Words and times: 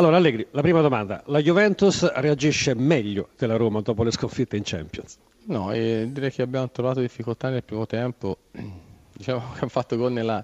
Allora 0.00 0.16
Allegri, 0.16 0.46
la 0.52 0.62
prima 0.62 0.80
domanda, 0.80 1.22
la 1.26 1.42
Juventus 1.42 2.10
reagisce 2.10 2.72
meglio 2.72 3.28
della 3.36 3.56
Roma 3.56 3.82
dopo 3.82 4.02
le 4.02 4.10
sconfitte 4.10 4.56
in 4.56 4.62
Champions? 4.64 5.18
No, 5.48 5.72
eh, 5.72 6.08
direi 6.10 6.30
che 6.30 6.40
abbiamo 6.40 6.70
trovato 6.70 7.00
difficoltà 7.00 7.50
nel 7.50 7.62
primo 7.62 7.84
tempo, 7.84 8.38
diciamo 9.12 9.40
che 9.40 9.46
abbiamo 9.50 9.68
fatto 9.68 9.98
gol 9.98 10.10
nella, 10.10 10.42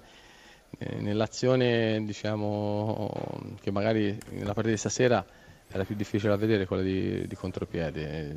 eh, 0.77 0.97
nell'azione 0.97 2.05
diciamo, 2.05 3.11
che 3.63 3.71
magari 3.71 4.19
nella 4.33 4.53
partita 4.53 4.73
di 4.73 4.77
stasera 4.77 5.25
era 5.69 5.85
più 5.85 5.95
difficile 5.97 6.31
da 6.31 6.37
vedere 6.37 6.67
quella 6.67 6.83
di, 6.83 7.27
di 7.27 7.35
contropiede. 7.35 8.07
È 8.07 8.35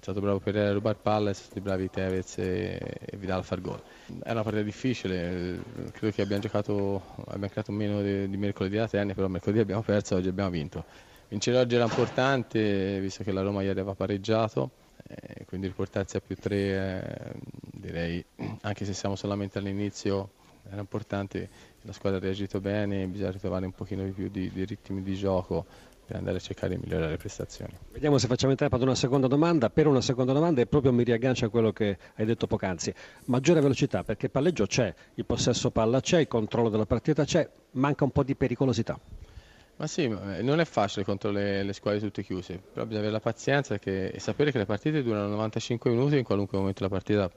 stato 0.00 0.20
bravo 0.20 0.38
Pereira 0.38 0.70
a 0.70 0.72
rubare 0.72 0.96
palla, 1.00 1.30
è 1.30 1.34
stati 1.34 1.60
bravi 1.60 1.90
Tevez 1.90 2.38
e, 2.38 2.78
e 3.04 3.16
Vidal 3.16 3.40
a 3.40 3.42
far 3.42 3.60
gol. 3.60 3.80
Era 4.22 4.34
una 4.34 4.42
partita 4.42 4.64
difficile, 4.64 5.60
credo 5.92 6.14
che 6.14 6.22
abbiamo 6.22 6.42
giocato, 6.42 7.02
abbiamo 7.26 7.48
creato 7.48 7.72
meno 7.72 8.00
di, 8.00 8.28
di 8.28 8.36
mercoledì 8.36 8.78
a 8.78 8.84
Atene, 8.84 9.14
però 9.14 9.26
mercoledì 9.28 9.60
abbiamo 9.60 9.82
perso 9.82 10.14
e 10.14 10.18
oggi 10.18 10.28
abbiamo 10.28 10.50
vinto. 10.50 10.84
Vincere 11.28 11.58
oggi 11.58 11.74
era 11.74 11.84
importante, 11.84 13.00
visto 13.00 13.22
che 13.22 13.32
la 13.32 13.42
Roma 13.42 13.60
ieri 13.60 13.78
aveva 13.80 13.94
pareggiato, 13.94 14.70
eh, 15.08 15.44
quindi 15.44 15.66
riportarsi 15.66 16.16
a 16.16 16.20
più 16.20 16.36
tre, 16.36 16.56
eh, 16.56 17.32
direi, 17.60 18.24
anche 18.62 18.84
se 18.86 18.94
siamo 18.94 19.14
solamente 19.14 19.58
all'inizio, 19.58 20.30
era 20.70 20.80
importante, 20.80 21.48
la 21.82 21.92
squadra 21.92 22.18
ha 22.18 22.22
reagito 22.22 22.60
bene, 22.60 23.06
bisogna 23.06 23.30
ritrovare 23.30 23.66
un 23.66 23.72
pochino 23.72 24.04
di 24.04 24.10
più 24.10 24.28
di, 24.28 24.50
di 24.50 24.64
ritmi 24.64 25.02
di 25.02 25.14
gioco 25.14 25.66
per 26.08 26.16
andare 26.16 26.38
a 26.38 26.40
cercare 26.40 26.74
di 26.74 26.80
migliorare 26.82 27.10
le 27.10 27.16
prestazioni. 27.18 27.70
Vediamo 27.92 28.16
se 28.16 28.28
facciamo 28.28 28.52
in 28.52 28.56
tempo 28.56 28.76
ad 28.76 28.80
una 28.80 28.94
seconda 28.94 29.26
domanda. 29.26 29.68
Per 29.68 29.86
una 29.86 30.00
seconda 30.00 30.32
domanda 30.32 30.62
e 30.62 30.66
proprio 30.66 30.90
mi 30.90 31.04
riaggancio 31.04 31.44
a 31.44 31.50
quello 31.50 31.70
che 31.70 31.98
hai 32.14 32.24
detto 32.24 32.46
poc'anzi. 32.46 32.94
Maggiore 33.26 33.60
velocità 33.60 34.02
perché 34.04 34.24
il 34.26 34.32
palleggio 34.32 34.64
c'è, 34.64 34.92
il 35.16 35.26
possesso 35.26 35.70
palla 35.70 36.00
c'è, 36.00 36.20
il 36.20 36.26
controllo 36.26 36.70
della 36.70 36.86
partita 36.86 37.24
c'è, 37.24 37.46
manca 37.72 38.04
un 38.04 38.10
po' 38.10 38.22
di 38.22 38.34
pericolosità. 38.34 38.98
Ma 39.76 39.86
sì, 39.86 40.08
non 40.08 40.60
è 40.60 40.64
facile 40.64 41.04
contro 41.04 41.30
le, 41.30 41.62
le 41.62 41.72
squadre 41.74 42.00
tutte 42.00 42.22
chiuse, 42.22 42.54
però 42.56 42.84
bisogna 42.84 43.00
avere 43.00 43.12
la 43.12 43.20
pazienza 43.20 43.78
che, 43.78 44.06
e 44.06 44.18
sapere 44.18 44.50
che 44.50 44.56
le 44.56 44.64
partite 44.64 45.02
durano 45.02 45.28
95 45.28 45.90
minuti, 45.90 46.16
in 46.16 46.24
qualunque 46.24 46.56
momento 46.56 46.82
la 46.82 46.88
partita 46.88 47.30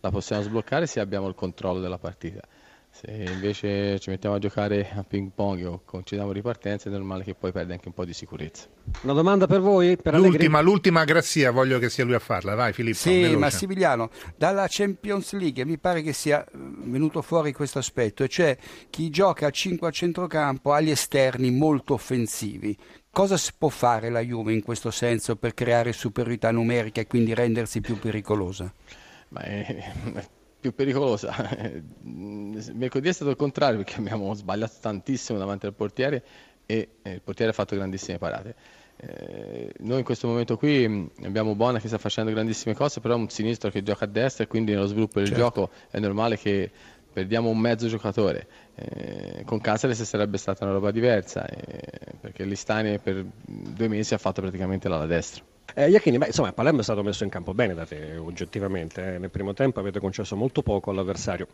la 0.00 0.10
possiamo 0.10 0.42
sbloccare 0.42 0.86
se 0.86 1.00
abbiamo 1.00 1.28
il 1.28 1.34
controllo 1.34 1.80
della 1.80 1.98
partita. 1.98 2.42
Se 2.90 3.10
invece 3.10 4.00
ci 4.00 4.10
mettiamo 4.10 4.34
a 4.34 4.38
giocare 4.40 4.90
a 4.92 5.04
ping 5.04 5.30
pong 5.32 5.64
o 5.66 5.82
concediamo 5.84 6.32
ripartenza 6.32 6.88
è 6.88 6.92
normale 6.92 7.22
che 7.22 7.34
poi 7.34 7.52
perda 7.52 7.72
anche 7.72 7.86
un 7.86 7.94
po' 7.94 8.04
di 8.04 8.12
sicurezza. 8.12 8.66
Una 9.02 9.12
domanda 9.12 9.46
per 9.46 9.60
voi? 9.60 9.96
Per 9.96 10.18
l'ultima, 10.18 10.60
l'ultima 10.60 11.04
grazia, 11.04 11.52
voglio 11.52 11.78
che 11.78 11.90
sia 11.90 12.04
lui 12.04 12.14
a 12.14 12.18
farla. 12.18 12.56
Vai 12.56 12.72
Filippo. 12.72 12.96
Sì, 12.98 13.20
veloce. 13.20 13.36
Massimiliano, 13.36 14.10
dalla 14.36 14.66
Champions 14.68 15.32
League 15.34 15.64
mi 15.64 15.78
pare 15.78 16.02
che 16.02 16.12
sia 16.12 16.44
eh, 16.44 16.48
venuto 16.54 17.22
fuori 17.22 17.52
questo 17.52 17.78
aspetto, 17.78 18.24
e 18.24 18.28
cioè 18.28 18.56
chi 18.90 19.10
gioca 19.10 19.46
a 19.46 19.50
5 19.50 19.86
a 19.86 19.90
centrocampo 19.92 20.72
ha 20.72 20.80
gli 20.80 20.90
esterni 20.90 21.52
molto 21.52 21.94
offensivi. 21.94 22.76
Cosa 23.10 23.36
si 23.36 23.52
può 23.56 23.68
fare 23.68 24.10
la 24.10 24.20
Juve 24.20 24.52
in 24.52 24.62
questo 24.62 24.90
senso 24.90 25.36
per 25.36 25.54
creare 25.54 25.92
superiorità 25.92 26.50
numerica 26.50 27.00
e 27.00 27.06
quindi 27.06 27.32
rendersi 27.32 27.80
più 27.80 27.98
pericolosa? 27.98 28.72
Beh, 29.28 30.26
più 30.60 30.74
pericolosa. 30.74 31.34
Mercoledì 32.02 33.08
è 33.08 33.12
stato 33.12 33.30
il 33.30 33.36
contrario 33.36 33.78
perché 33.78 33.98
abbiamo 33.98 34.32
sbagliato 34.34 34.74
tantissimo 34.80 35.38
davanti 35.38 35.66
al 35.66 35.74
portiere 35.74 36.24
e 36.66 36.88
eh, 37.02 37.12
il 37.12 37.20
portiere 37.22 37.50
ha 37.50 37.54
fatto 37.54 37.76
grandissime 37.76 38.18
parate. 38.18 38.54
Eh, 39.00 39.72
noi 39.78 39.98
in 39.98 40.04
questo 40.04 40.26
momento 40.26 40.56
qui 40.56 40.88
mm, 40.88 41.06
abbiamo 41.22 41.54
Bona 41.54 41.78
che 41.78 41.86
sta 41.86 41.98
facendo 41.98 42.32
grandissime 42.32 42.74
cose, 42.74 43.00
però 43.00 43.16
un 43.16 43.28
sinistro 43.28 43.70
che 43.70 43.82
gioca 43.82 44.04
a 44.04 44.08
destra 44.08 44.44
e 44.44 44.46
quindi 44.48 44.72
nello 44.72 44.86
sviluppo 44.86 45.20
del 45.20 45.28
certo. 45.28 45.42
gioco 45.42 45.70
è 45.90 46.00
normale 46.00 46.36
che 46.36 46.70
perdiamo 47.12 47.48
un 47.48 47.58
mezzo 47.58 47.86
giocatore. 47.86 48.46
Eh, 48.74 49.42
con 49.44 49.60
Caceres 49.60 50.02
sarebbe 50.02 50.36
stata 50.36 50.64
una 50.64 50.74
roba 50.74 50.90
diversa, 50.90 51.46
eh, 51.46 52.14
perché 52.20 52.44
Listani 52.44 52.98
per 52.98 53.24
due 53.44 53.88
mesi 53.88 54.14
ha 54.14 54.18
fatto 54.18 54.40
praticamente 54.40 54.88
l'ala 54.88 55.06
destra. 55.06 55.44
Eh, 55.78 55.90
Iachini, 55.90 56.18
beh, 56.18 56.26
insomma, 56.26 56.52
Palermo 56.52 56.80
è 56.80 56.82
stato 56.82 57.04
messo 57.04 57.22
in 57.22 57.30
campo 57.30 57.54
bene 57.54 57.72
da 57.72 57.86
te, 57.86 58.16
oggettivamente. 58.16 59.14
Eh. 59.14 59.18
Nel 59.18 59.30
primo 59.30 59.54
tempo 59.54 59.78
avete 59.78 60.00
concesso 60.00 60.34
molto 60.34 60.60
poco 60.60 60.90
all'avversario. 60.90 61.46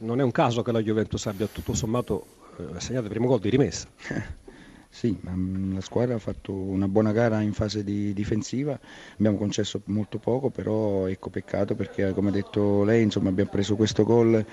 Non 0.00 0.20
è 0.20 0.22
un 0.22 0.32
caso 0.32 0.60
che 0.60 0.70
la 0.70 0.82
Juventus 0.82 1.24
abbia 1.24 1.46
tutto 1.50 1.72
sommato 1.72 2.26
eh, 2.58 2.78
segnato 2.78 3.06
il 3.06 3.10
primo 3.10 3.26
gol 3.26 3.40
di 3.40 3.48
rimessa. 3.48 3.88
Sì, 4.92 5.16
mm, 5.24 5.74
la 5.74 5.80
squadra 5.82 6.16
ha 6.16 6.18
fatto 6.18 6.52
una 6.52 6.88
buona 6.88 7.12
gara 7.12 7.40
in 7.42 7.52
fase 7.52 7.84
di 7.84 8.12
difensiva, 8.12 8.76
abbiamo 9.12 9.36
concesso 9.36 9.80
molto 9.84 10.18
poco, 10.18 10.50
però 10.50 11.06
ecco 11.06 11.30
peccato 11.30 11.76
perché 11.76 12.12
come 12.12 12.30
ha 12.30 12.32
detto 12.32 12.82
lei 12.82 13.04
insomma, 13.04 13.28
abbiamo 13.28 13.50
preso 13.50 13.76
questo 13.76 14.02
gol 14.02 14.44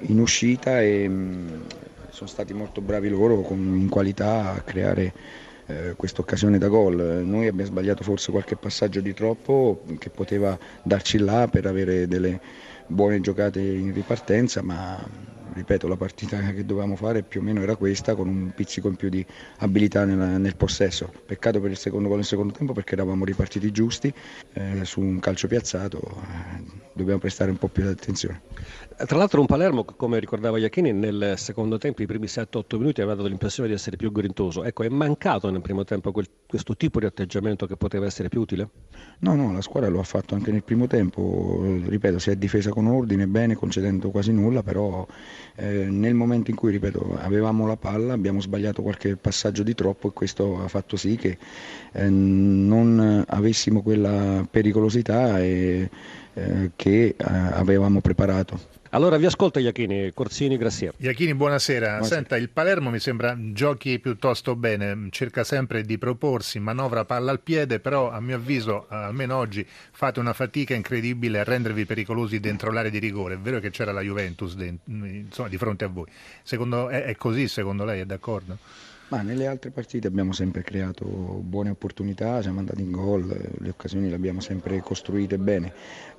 in 0.00 0.18
uscita 0.18 0.82
e 0.82 1.08
mm, 1.08 1.60
sono 2.10 2.28
stati 2.28 2.52
molto 2.52 2.80
bravi 2.80 3.08
loro 3.08 3.46
in 3.50 3.88
qualità 3.88 4.54
a 4.54 4.60
creare 4.62 5.12
eh, 5.66 5.94
questa 5.96 6.20
occasione 6.20 6.58
da 6.58 6.68
gol. 6.68 7.22
Noi 7.24 7.46
abbiamo 7.46 7.70
sbagliato 7.70 8.02
forse 8.02 8.30
qualche 8.30 8.56
passaggio 8.56 9.00
di 9.00 9.14
troppo 9.14 9.82
che 9.98 10.10
poteva 10.10 10.58
darci 10.82 11.18
là 11.18 11.48
per 11.48 11.66
avere 11.66 12.06
delle 12.06 12.40
buone 12.86 13.20
giocate 13.20 13.60
in 13.60 13.92
ripartenza, 13.92 14.62
ma 14.62 15.02
ripeto, 15.54 15.88
la 15.88 15.96
partita 15.96 16.40
che 16.52 16.64
dovevamo 16.64 16.96
fare 16.96 17.22
più 17.22 17.40
o 17.40 17.42
meno 17.42 17.62
era 17.62 17.76
questa, 17.76 18.14
con 18.14 18.28
un 18.28 18.52
pizzico 18.54 18.88
in 18.88 18.96
più 18.96 19.08
di 19.08 19.24
abilità 19.58 20.04
nel, 20.04 20.40
nel 20.40 20.56
possesso. 20.56 21.10
Peccato 21.24 21.60
per 21.60 21.70
il 21.70 21.76
secondo 21.76 22.08
gol 22.08 22.18
nel 22.18 22.26
secondo 22.26 22.52
tempo 22.52 22.72
perché 22.72 22.94
eravamo 22.94 23.24
ripartiti 23.24 23.70
giusti 23.70 24.12
eh, 24.52 24.84
su 24.84 25.00
un 25.00 25.18
calcio 25.20 25.48
piazzato, 25.48 26.00
eh, 26.00 26.62
dobbiamo 26.92 27.20
prestare 27.20 27.50
un 27.50 27.56
po' 27.56 27.68
più 27.68 27.82
di 27.82 27.88
attenzione. 27.88 28.42
Tra 28.96 29.16
l'altro 29.16 29.40
un 29.40 29.46
Palermo, 29.46 29.84
come 29.84 30.18
ricordava 30.20 30.58
Iachini, 30.58 30.92
nel 30.92 31.34
secondo 31.36 31.78
tempo, 31.78 32.02
i 32.02 32.06
primi 32.06 32.26
7-8 32.26 32.76
minuti 32.78 33.00
aveva 33.00 33.16
dato 33.16 33.28
l'impressione 33.28 33.68
di 33.68 33.74
essere 33.74 33.96
più 33.96 34.12
grintoso. 34.12 34.62
Ecco, 34.62 34.84
è 34.84 34.88
mancato 34.88 35.50
nel 35.50 35.62
primo 35.62 35.84
tempo 35.84 36.12
quel, 36.12 36.28
questo 36.46 36.76
tipo 36.76 37.00
di 37.00 37.06
atteggiamento 37.06 37.66
che 37.66 37.76
poteva 37.76 38.06
essere 38.06 38.28
più 38.28 38.40
utile? 38.40 38.68
No, 39.18 39.34
no, 39.34 39.52
la 39.52 39.60
squadra 39.62 39.88
lo 39.90 39.98
ha 39.98 40.04
fatto 40.04 40.34
anche 40.34 40.52
nel 40.52 40.62
primo 40.62 40.86
tempo, 40.86 41.60
ripeto, 41.86 42.18
si 42.18 42.30
è 42.30 42.36
difesa 42.36 42.70
con 42.70 42.86
ordine, 42.86 43.26
bene, 43.26 43.56
concedendo 43.56 44.10
quasi 44.10 44.32
nulla, 44.32 44.62
però 44.62 45.06
eh, 45.56 45.86
nel 45.90 46.14
momento 46.14 46.50
in 46.50 46.56
cui, 46.56 46.72
ripeto, 46.72 47.18
avevamo 47.20 47.66
la 47.66 47.76
palla, 47.76 48.12
abbiamo 48.12 48.40
sbagliato 48.40 48.82
qualche 48.82 49.16
passaggio 49.16 49.62
di 49.62 49.74
troppo 49.74 50.08
e 50.08 50.12
questo 50.12 50.62
ha 50.62 50.68
fatto 50.68 50.96
sì 50.96 51.16
che 51.16 51.38
eh, 51.92 52.08
non 52.08 53.24
avessimo 53.26 53.82
quella 53.82 54.46
pericolosità 54.50 55.40
e, 55.40 55.88
eh, 56.34 56.70
che 56.76 57.04
eh, 57.06 57.14
avevamo 57.18 58.00
preparato. 58.00 58.72
Allora 58.94 59.16
vi 59.16 59.26
ascolto 59.26 59.58
Iachini, 59.58 60.12
Corsini, 60.14 60.56
Grassia. 60.56 60.92
Iachini, 60.98 61.34
buonasera. 61.34 61.88
buonasera. 61.88 62.14
Senta, 62.14 62.36
il 62.36 62.48
Palermo 62.48 62.90
mi 62.90 63.00
sembra 63.00 63.36
giochi 63.36 63.98
piuttosto 63.98 64.54
bene, 64.54 65.08
cerca 65.10 65.42
sempre 65.42 65.82
di 65.82 65.98
proporsi, 65.98 66.60
manovra 66.60 67.04
palla 67.04 67.32
al 67.32 67.40
piede, 67.40 67.80
però 67.80 68.12
a 68.12 68.20
mio 68.20 68.36
avviso, 68.36 68.86
almeno 68.88 69.36
oggi, 69.36 69.66
fate 69.66 70.20
una 70.20 70.32
fatica 70.32 70.74
incredibile 70.74 71.40
a 71.40 71.42
rendervi 71.42 71.84
pericolosi 71.86 72.38
dentro 72.38 72.70
l'area 72.70 72.92
di 72.92 73.00
rigore. 73.00 73.34
È 73.34 73.38
vero 73.38 73.58
che 73.58 73.70
c'era 73.70 73.90
la 73.90 74.00
Juventus 74.00 74.54
dentro, 74.54 74.92
insomma, 75.04 75.48
di 75.48 75.56
fronte 75.56 75.84
a 75.84 75.88
voi. 75.88 76.06
Secondo, 76.44 76.88
è, 76.88 77.02
è 77.02 77.16
così 77.16 77.48
secondo 77.48 77.84
lei, 77.84 77.98
è 77.98 78.04
d'accordo? 78.04 78.58
Ma 79.08 79.20
nelle 79.20 79.46
altre 79.46 79.70
partite 79.70 80.08
abbiamo 80.08 80.32
sempre 80.32 80.62
creato 80.62 81.04
buone 81.04 81.68
opportunità, 81.68 82.40
siamo 82.40 82.60
andati 82.60 82.80
in 82.80 82.90
gol, 82.90 83.26
le 83.26 83.68
occasioni 83.68 84.08
le 84.08 84.14
abbiamo 84.14 84.40
sempre 84.40 84.80
costruite 84.80 85.36
bene. 85.36 85.72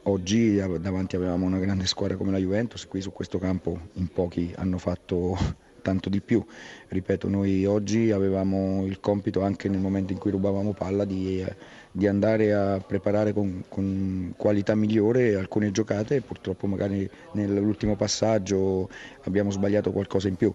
Oggi 0.03 0.56
davanti 0.56 1.16
avevamo 1.16 1.46
una 1.46 1.57
grande 1.57 1.88
squadra 1.88 2.16
come 2.16 2.31
la 2.31 2.38
Juventus, 2.38 2.85
qui 2.88 3.01
su 3.01 3.12
questo 3.12 3.40
campo 3.40 3.90
in 3.94 4.07
pochi 4.07 4.53
hanno 4.56 4.78
fatto 4.78 5.35
tanto 5.81 6.09
di 6.09 6.22
più. 6.22 6.46
Ripeto, 6.88 7.28
noi 7.28 7.66
oggi 7.66 8.12
avevamo 8.12 8.85
il 8.85 9.00
compito 9.00 9.41
anche 9.41 9.67
nel 9.67 9.79
momento 9.79 10.13
in 10.13 10.19
cui 10.19 10.31
rubavamo 10.31 10.73
palla 10.73 11.06
di, 11.06 11.44
di 11.91 12.07
andare 12.07 12.53
a 12.53 12.79
preparare 12.79 13.34
con, 13.34 13.63
con, 13.67 14.34
qualità 14.38 14.75
migliore 14.75 15.35
alcune 15.35 15.72
giocate 15.72 16.22
purtroppo 16.22 16.67
magari 16.67 17.09
nell'ultimo 17.34 17.96
passaggio 17.96 18.90
abbiamo 19.23 19.50
sbagliato 19.50 19.91
qualcosa 19.91 20.28
in 20.28 20.35
più 20.35 20.53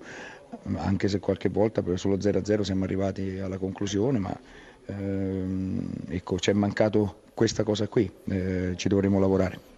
anche 0.77 1.09
se 1.09 1.21
qualche 1.21 1.49
volta 1.49 1.83
per 1.83 1.99
solo 1.99 2.17
0-0 2.17 2.61
siamo 2.61 2.85
arrivati 2.85 3.39
alla 3.39 3.59
conclusione, 3.59 4.19
ma 4.19 4.39
ehm, 4.87 5.91
ecco, 6.09 6.39
ci 6.39 6.51
è 6.51 6.53
mancato 6.53 7.23
questa 7.35 7.63
cosa 7.63 7.89
qui, 7.89 8.11
eh, 8.29 8.75
ci 8.77 8.89
dovremo 8.89 9.19
lavorare. 9.19 9.69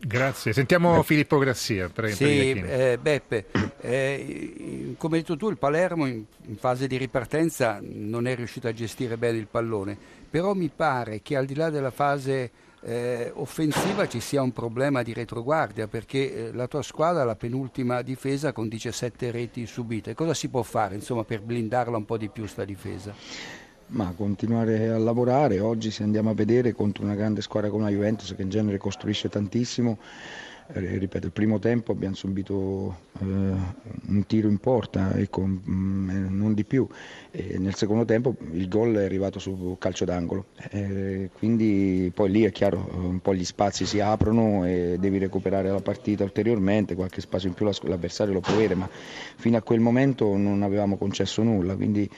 Grazie, 0.00 0.52
sentiamo 0.52 0.98
Beh. 0.98 1.02
Filippo 1.02 1.38
Grassia. 1.38 1.88
Per, 1.88 2.12
sì, 2.12 2.52
per 2.54 2.70
eh, 2.70 2.98
Beppe, 2.98 3.46
eh, 3.80 4.94
come 4.96 5.16
hai 5.16 5.22
detto 5.22 5.36
tu 5.36 5.50
il 5.50 5.58
Palermo 5.58 6.06
in, 6.06 6.22
in 6.46 6.56
fase 6.56 6.86
di 6.86 6.96
ripartenza 6.96 7.80
non 7.82 8.28
è 8.28 8.36
riuscito 8.36 8.68
a 8.68 8.72
gestire 8.72 9.16
bene 9.16 9.38
il 9.38 9.48
pallone, 9.50 9.98
però 10.30 10.54
mi 10.54 10.70
pare 10.74 11.20
che 11.20 11.36
al 11.36 11.46
di 11.46 11.56
là 11.56 11.70
della 11.70 11.90
fase 11.90 12.50
eh, 12.88 13.30
offensiva 13.34 14.08
ci 14.08 14.18
sia 14.18 14.40
un 14.40 14.52
problema 14.52 15.02
di 15.02 15.12
retroguardia 15.12 15.86
perché 15.88 16.48
eh, 16.48 16.52
la 16.52 16.66
tua 16.66 16.80
squadra 16.80 17.20
ha 17.20 17.24
la 17.26 17.36
penultima 17.36 18.00
difesa 18.00 18.52
con 18.52 18.66
17 18.66 19.30
reti 19.30 19.66
subite. 19.66 20.14
Cosa 20.14 20.32
si 20.32 20.48
può 20.48 20.62
fare 20.62 20.94
insomma, 20.94 21.24
per 21.24 21.42
blindarla 21.42 21.98
un 21.98 22.06
po' 22.06 22.16
di 22.16 22.30
più 22.30 22.46
sta 22.46 22.64
difesa? 22.64 23.14
Ma 23.88 24.12
continuare 24.16 24.88
a 24.88 24.98
lavorare, 24.98 25.60
oggi 25.60 25.90
se 25.90 26.02
andiamo 26.02 26.30
a 26.30 26.34
vedere 26.34 26.72
contro 26.72 27.04
una 27.04 27.14
grande 27.14 27.42
squadra 27.42 27.70
come 27.70 27.84
la 27.84 27.90
Juventus 27.90 28.34
che 28.34 28.42
in 28.42 28.48
genere 28.48 28.78
costruisce 28.78 29.28
tantissimo, 29.28 29.98
ripeto, 30.72 31.26
il 31.26 31.32
primo 31.32 31.58
tempo 31.58 31.92
abbiamo 31.92 32.14
subito 32.14 32.96
eh, 33.20 33.24
un 33.24 34.24
tiro 34.26 34.48
in 34.48 34.58
porta, 34.58 35.14
ecco, 35.14 35.40
mh, 35.40 35.62
mm, 35.70 36.36
non 36.38 36.54
di 36.54 36.64
più. 36.64 36.86
E 37.30 37.58
nel 37.58 37.74
secondo 37.74 38.04
tempo 38.04 38.34
il 38.52 38.68
gol 38.68 38.96
è 38.96 39.04
arrivato 39.04 39.38
su 39.38 39.76
calcio 39.78 40.04
d'angolo, 40.04 40.46
eh, 40.70 41.30
quindi 41.38 42.10
poi 42.14 42.30
lì 42.30 42.44
è 42.44 42.52
chiaro, 42.52 42.88
un 42.92 43.20
po' 43.20 43.34
gli 43.34 43.44
spazi 43.44 43.86
si 43.86 44.00
aprono 44.00 44.66
e 44.66 44.96
devi 44.98 45.18
recuperare 45.18 45.70
la 45.70 45.80
partita 45.80 46.24
ulteriormente, 46.24 46.94
qualche 46.94 47.20
spazio 47.20 47.48
in 47.48 47.54
più 47.54 47.64
l'avversario 47.64 48.34
lo 48.34 48.40
può 48.40 48.52
avere, 48.52 48.74
ma 48.74 48.88
fino 48.90 49.56
a 49.56 49.62
quel 49.62 49.80
momento 49.80 50.36
non 50.36 50.62
avevamo 50.62 50.96
concesso 50.96 51.42
nulla, 51.42 51.74
quindi 51.74 52.08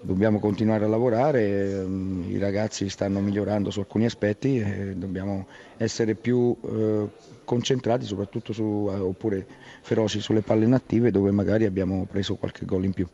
dobbiamo 0.00 0.38
continuare 0.38 0.84
a 0.84 0.88
lavorare, 0.88 1.84
i 2.26 2.38
ragazzi 2.38 2.88
stanno 2.88 3.20
migliorando 3.20 3.70
su 3.70 3.80
alcuni 3.80 4.06
aspetti 4.06 4.58
e 4.58 4.94
dobbiamo 4.96 5.46
essere 5.76 6.14
più 6.14 6.56
eh, 6.62 7.08
concentrati 7.44 8.04
soprattutto 8.04 8.52
su, 8.52 8.62
oppure 8.64 9.46
feroci 9.82 10.20
sulle 10.20 10.40
palle 10.40 10.64
inattive 10.64 11.10
dove 11.10 11.30
magari 11.30 11.64
abbiamo 11.64 12.06
preso 12.10 12.36
qualche 12.36 12.64
gol 12.64 12.84
in 12.84 12.92
più. 12.92 13.06